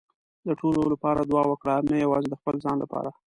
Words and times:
د 0.47 0.49
ټولو 0.59 0.81
لپاره 0.93 1.19
دعا 1.21 1.43
وکړه، 1.47 1.75
نه 1.89 1.95
یوازې 2.03 2.27
د 2.29 2.35
خپل 2.39 2.55
ځان 2.65 2.77
لپاره. 2.83 3.09